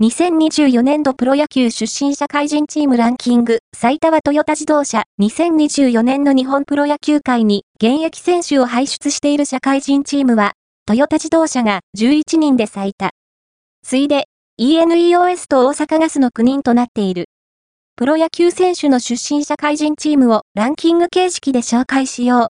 [0.00, 10.52] 2024年度プロ野球出身社会人チームランキング、埼玉トヨタ自動車2024年の日本プロ野球界に現役選手を輩出している社会人チームは、
[10.86, 13.10] トヨタ自動車が11人で最多。
[13.84, 14.26] 次いで、
[14.60, 17.24] ENEOS と大阪ガスの9人となっている。
[17.96, 22.46] プロ野球選手の出身社会人チームをランキング形式で紹介しよう。